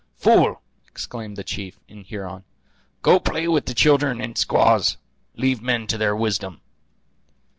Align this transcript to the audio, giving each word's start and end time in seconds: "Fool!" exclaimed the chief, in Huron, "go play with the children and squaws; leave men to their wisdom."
"Fool!" 0.15 0.63
exclaimed 0.87 1.37
the 1.37 1.43
chief, 1.43 1.79
in 1.87 2.01
Huron, 2.03 2.43
"go 3.03 3.19
play 3.19 3.47
with 3.47 3.67
the 3.67 3.75
children 3.75 4.19
and 4.19 4.35
squaws; 4.35 4.97
leave 5.35 5.61
men 5.61 5.85
to 5.85 5.95
their 5.99 6.15
wisdom." 6.15 6.59